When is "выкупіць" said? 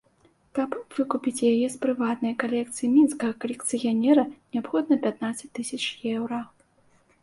0.99-1.45